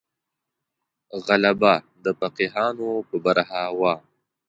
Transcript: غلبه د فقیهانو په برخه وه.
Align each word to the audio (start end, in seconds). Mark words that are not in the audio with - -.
غلبه 1.25 1.73
د 2.03 2.05
فقیهانو 2.19 2.89
په 3.09 3.17
برخه 3.25 3.61
وه. 3.79 3.93